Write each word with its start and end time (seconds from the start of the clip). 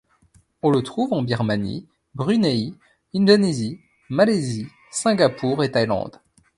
On 0.63 0.71
le 0.71 0.81
trouve 0.81 1.13
en 1.13 1.21
Birmanie, 1.21 1.87
Brunei, 2.15 2.73
Indonésie, 3.13 3.81
Malaisie, 4.09 4.65
Singapour 4.89 5.63
et 5.63 5.69
Thaïlande. 5.71 6.19